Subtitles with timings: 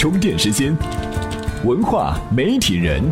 [0.00, 0.74] 充电时间，
[1.62, 3.04] 文化媒体人。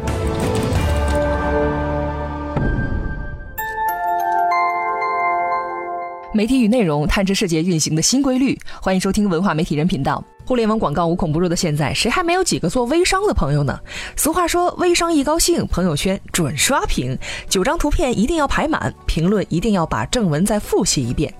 [6.33, 10.25] 媒体与内容探知世界运行的新规律，欢迎收听文化媒体人频道。
[10.49, 13.79] 互联网广告无孔不入的现在，谁还没有几个做微商的朋友呢？
[14.17, 17.19] 俗话说，微商一高兴，朋友圈准刷屏，
[17.51, 21.31] 九张图片一定要排满，评论一定要把正文再复习一遍。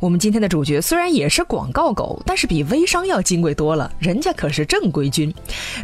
[0.00, 5.30] 我们今天的主角虽然也是广告狗，但是比微商要金贵多了，人家可是正规军。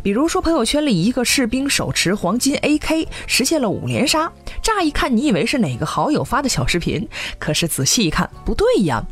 [0.03, 4.33] 比如说，朋友圈里一个士兵手持黄金 AK，实现了五连杀。
[4.63, 7.07] 乍一看，你以为是哪个好友发的小视频，
[7.39, 9.05] 可是仔细一看，不对呀，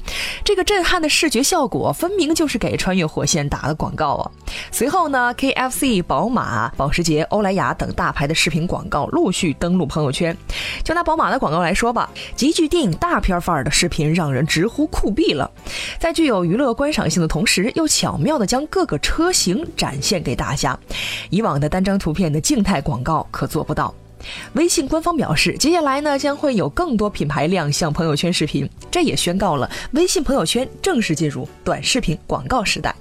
[0.43, 3.58] 这个震撼的视觉效果，分明就是给穿越火线打。
[3.61, 4.30] 打的广告啊！
[4.71, 10.37] 随后呢，KFC、宝马、保时捷、欧莱雅等大牌的视频广告陆续登陆朋友圈。
[10.84, 15.51] 就拿宝马的广告来说吧，极具电影大片范儿的视频让人直呼酷毙了。
[15.98, 20.79] 在具有娱乐观赏性的同时，又巧妙地将各个车型展现给大家。
[21.31, 23.92] 以往的单张图片的静态广告可做不到。
[24.55, 32.95] 微信官方表示，接下来呢将会有更多品牌亮相朋友圈视频，这也宣告了微信朋友圈正式进入短视频广告时代。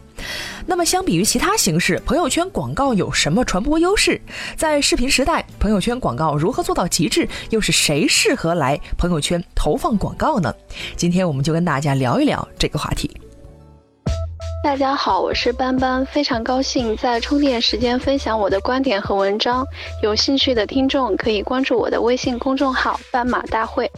[0.66, 4.20] 那么，相比于其他形式，朋友圈广告有什么传播优势？
[4.56, 7.28] 在视频时代，朋友圈广告如何做到极致？
[7.50, 10.54] 又是谁适合来朋友圈投放广告呢？
[10.96, 13.10] 今天我们就跟大家聊一聊这个话题。
[14.64, 19.66] 大家好，我是班班，非常高兴在充电时间分享我的观点和文章。
[20.02, 23.90] 有兴趣的听众可以关注我的微信公众号“斑马大会”。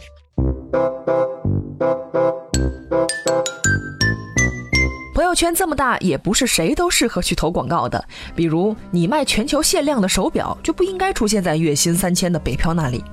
[5.30, 8.04] 朋友圈这么大，也不是谁都适合去投广告的。
[8.34, 13.04] 比如，你卖全球限量的手表，就不应该出现在月薪三千的北漂那里。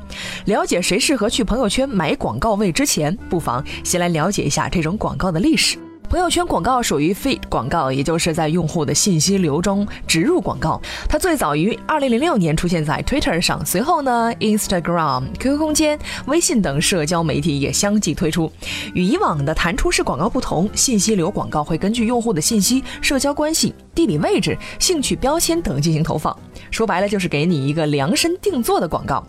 [0.45, 5.77] 了解谁适合去朋友圈买广告位之前，不妨先来了解一下这种广告的历史。
[6.09, 10.81] 朋友圈广告属于 feed 广告，也就是在用户的信息流中植入广告。
[11.09, 18.49] 它最早于2006年出现在 Twitter 上，随后呢，Instagram、QQ 空间、微信等社交媒体也相继推出。
[18.93, 23.75] 与以往的弹出式广告不同，信息流广告会根据用户的信息、社交关系。
[23.93, 26.37] 地理位置、兴趣标签等进行投放，
[26.71, 29.21] 说白了就是给你一个量身定做的广告，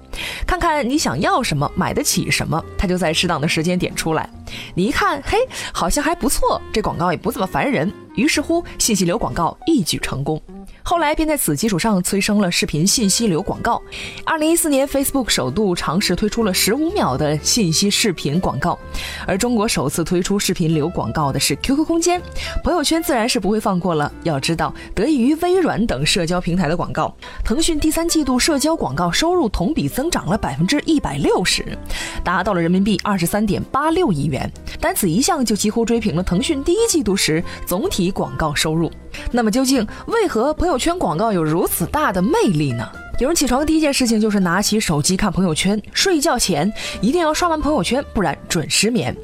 [0.46, 4.28] 看看你想要什么，买得起什么，它就在适当的时间点出来。
[4.74, 5.38] 你一看，嘿，
[5.72, 10.40] 好像还不错，这广告也不怎么烦人，于是乎信息流广告一举成功。
[10.82, 13.82] 后来便在此基础上催生了视频信息流广告。
[14.24, 18.78] 二零一四年，Facebook 首度尝试推出了十五秒的信息视频广告，
[19.26, 22.20] 而中国首次推出视频流广告的是 QQ 空间。
[22.64, 24.10] 朋友圈自然是不会放过了。
[24.22, 27.14] 要知道，得益于微软等社交平台的广告，
[27.44, 31.76] 腾讯第三季度社交广告收入同比增长了百分之一百六十，
[32.24, 34.50] 达到了人民币二十三点八六亿元。
[34.80, 38.90] 单此一项就几乎追平了腾讯第一季度时总体广告收入。
[39.32, 42.88] 那么究竟为何朋友圈广告有如此大的魅力呢？
[43.18, 49.16] 有人起床第一件事情就是拿起手机看朋友圈，睡觉前一定要刷完朋友圈，不然准失眠。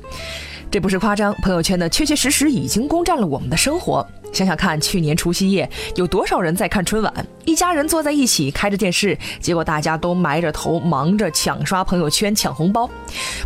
[0.71, 4.05] 这不是夸张，朋友圈呢确确实实已经攻占了我们的生活。
[4.35, 7.27] 想想看，去年除夕夜有多少人在看春晚？
[7.45, 12.91] 一家人坐在一起，开着电视，结果大家都埋着头，忙着抢刷朋友圈、抢红包。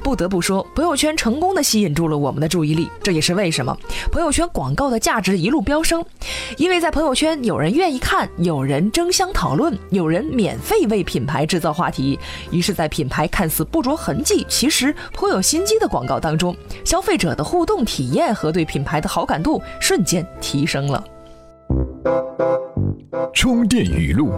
[0.03, 3.77] 不得不说，朋友圈成功的吸引住了我们的注意力，这也是为什么
[4.11, 6.03] 朋友圈广告的价值一路飙升。
[6.57, 12.19] 因为在朋友圈，有人愿意看，有人争相讨论，有人免费为品牌制造话题。
[12.51, 20.78] 于是，在品牌看似不着痕迹，其实颇有心机的广告当中，消费者的互动体验和对品牌的好感度瞬间提升。
[20.87, 21.05] 了。
[23.35, 24.31] 充电语录。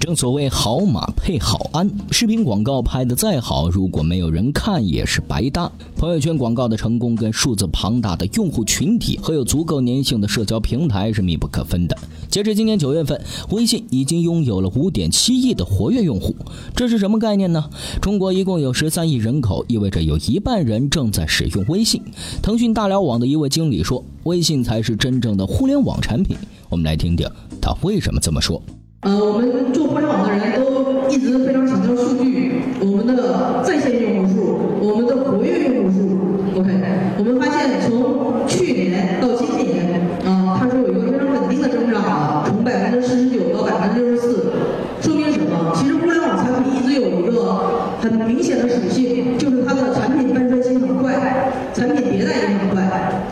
[0.00, 5.70] 正所谓好马配好鞍，视频广告拍得再好，如果没有人看也是白搭。
[5.96, 11.98] 朋友圈广告的成功跟数字庞大的用户群体和有足够粘性的社交平台是密不可分的。
[12.30, 16.34] 截至今年九月份，微信已经拥有了五点七亿的活跃用户，
[16.76, 17.64] 这是什么概念呢？
[18.00, 22.02] 中国一共有十三亿人口，意味着有一半人正在使用微信。
[22.42, 26.36] 腾讯大聊网的一位经理说：“微信才是真正的互联网产品。”
[26.68, 27.26] 我们来听听
[27.62, 28.62] 他为什么这么说。
[29.00, 36.60] 呃，我们做互联网的人都一直非常强调数据，我们的在线用户数，我们的活跃用户数。
[36.60, 36.70] OK，
[37.16, 44.52] 我们发现从去年到今年，啊，它是有一个非常稳定的增长的，从百分之四十九到百分之六十四，
[45.00, 45.72] 说明什么？
[45.76, 53.22] 其实互联网产品一直有一个很明显的属性，就是它的产品诞生性很快，产品迭代也很快。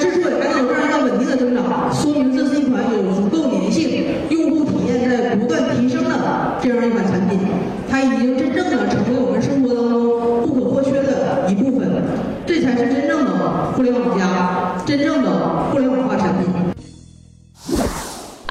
[0.00, 2.29] 支出也还能有这样一个稳定的增长，说明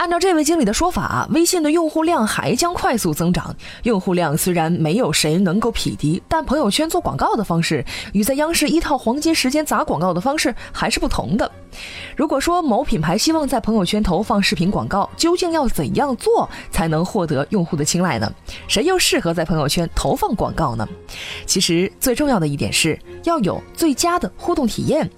[0.10, 3.56] 按照这位经理的说法，微信的用户量还将快速增长。
[3.84, 11.52] 用户量虽然没有谁能够匹敌，但朋友圈做广告的方式与在央视一套黄金时间砸广告的方式还是不同的。
[12.16, 18.32] 如果说某品牌希望在朋友圈投放视频广告，究竟要怎样做才能获得用户的青睐呢？
[18.68, 20.88] 谁又适合在朋友圈投放广告呢？
[21.46, 25.10] 其实最重要的一点是要有最佳的互动体验，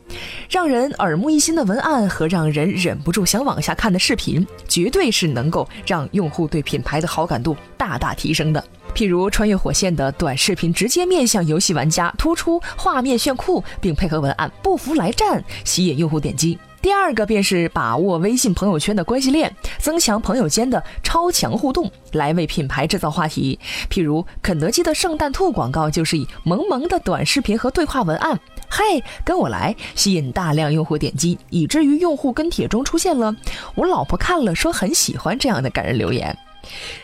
[0.50, 8.64] 让人耳目一新的文案和让人忍不住想往下看的视频，绝对是能够让用户对品牌的好感度大大提升的。
[8.94, 16.58] 譬如《穿越火线》的短视频直接面向游戏玩家，突出画面炫酷，并配合文案“不服来战”，吸引用户点击。
[16.82, 23.60] 第二个便是把握微信朋友圈的关系链，增强朋友间的超强互动，来为品牌制造话题。
[23.88, 33.36] 譬如肯德基的圣诞兔广告，就是以萌萌的短视频和对话文案“嘿，跟我来”，吸引大量用户点击，以至于用户跟帖中出现了
[33.76, 36.36] “我老婆看了说很喜欢”这样的感人留言。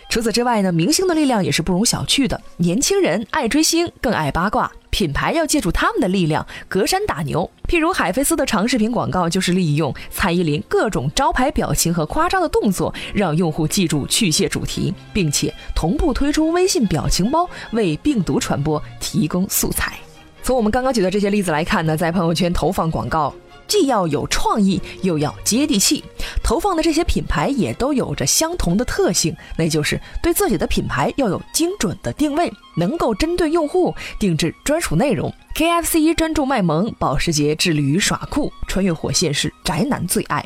[0.10, 2.40] 除此之外呢，明星的力量也是不容小觑的。
[2.58, 7.50] 年轻人爱追星，更爱八卦，品牌要借助他们的力量，隔山打牛。
[7.68, 19.98] 譬如海飞丝的长视频广告，就是利用蔡依林各种招牌表情和夸张的动作，让用户记住去屑主题，并且同步推出微信表情包，为病毒传播提供素材。
[20.42, 23.34] 从我们刚刚举的这些例子来看呢，在朋友圈投放广告。
[23.68, 26.04] 既要有创意，又要接地气，
[26.44, 35.34] 投放的这些品牌也都有着相同的特性，那就是对自己的品牌要有精准的定位，能够针对用户定制专属内容。
[35.56, 40.44] KFC 专注卖萌，保时捷致力于耍酷，穿越火线是宅男最爱。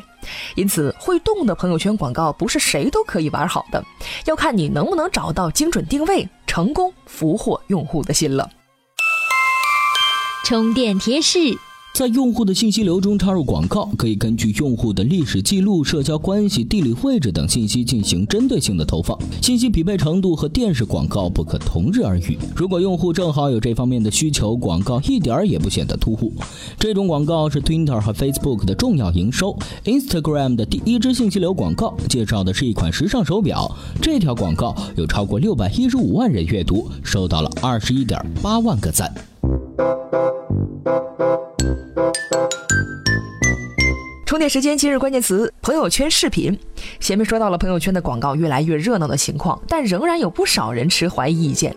[0.54, 3.84] 因此，会动的朋友圈广告不是谁都可以玩好的，
[4.24, 8.48] 要看你能不能找到精准定位，成功俘获用户的心了。
[10.44, 11.38] 充电贴士。
[11.94, 22.38] 在用户的信息流中插入广告，可以根据用户的历史记录、社交关系、地理位置等信息进行针对性的投放，信息匹配程度和电视广告不可同日而语。
[22.56, 26.32] 如果用户正好有这方面的需求，广告一点儿也不显得突兀。
[26.78, 29.54] 这种广告是 Twitter 和 Facebook 的重要营收。
[29.84, 39.14] Instagram 的第一支信息流广告介绍的是一款时尚手表，这条广告有超过六百一十五万人阅读，收到了二十一点八万个赞。
[44.42, 46.58] 充电时间，今日关键词：朋友圈视频。
[46.98, 51.72] 前面说到了朋友圈的广告越来越热闹的情况，但仍然有不少人持怀疑意见。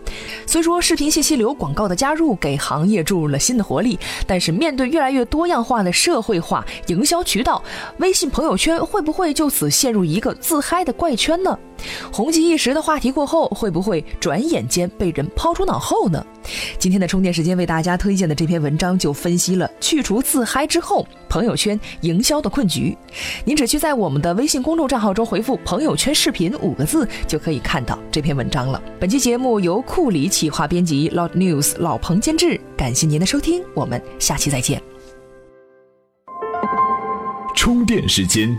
[0.48, 3.96] 虽说视频信息流广告的加入给行业注入了新的活力，
[4.26, 7.62] 但是面对越来越多样化的社会化营销渠道，
[7.98, 11.56] 微信朋友圈会不会就此陷入一个自嗨的怪圈呢？
[12.12, 16.24] 红极一时的话题过后，会不会转眼间被人抛出脑后呢？
[16.78, 22.96] 今天的充电时间为大家推荐的这篇文章就分析了去除自嗨之后朋友圈营销的困局。
[23.44, 28.80] 您只需在我们的微信公众账号中回复“朋友圈视频”五个字，就可以看到这篇文章了。
[29.00, 32.60] 本期节目由库里企划编辑，Loud News 老彭监制。
[32.76, 34.80] 感谢您的收听，我们下期再见。
[37.56, 38.56] 充电时间，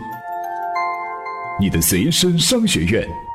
[1.60, 3.27] 你的随身商学院。